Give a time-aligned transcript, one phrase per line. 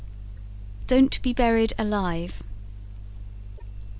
[0.87, 2.41] DON'T BE BURIED ALIVE.